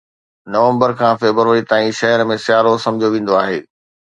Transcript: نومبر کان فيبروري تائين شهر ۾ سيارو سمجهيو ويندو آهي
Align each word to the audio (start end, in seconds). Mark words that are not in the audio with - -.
نومبر 0.53 0.89
کان 0.99 1.13
فيبروري 1.23 1.63
تائين 1.73 1.93
شهر 1.99 2.25
۾ 2.33 2.39
سيارو 2.47 2.75
سمجهيو 2.87 3.13
ويندو 3.13 3.39
آهي 3.43 3.59